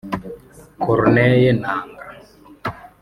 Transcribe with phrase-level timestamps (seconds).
[0.81, 2.17] Corneille Nangaa